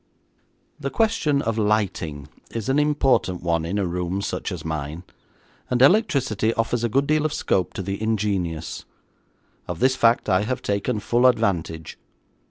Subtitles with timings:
[0.79, 5.03] The question of lighting is an important one in a room such as mine,
[5.69, 8.85] and electricity offers a good deal of scope to the ingenious.
[9.67, 11.99] Of this fact I have taken full advantage.